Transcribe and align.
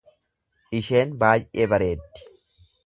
Isheen 0.79 1.13
baay'ee 1.25 1.71
bareeddi. 1.75 2.29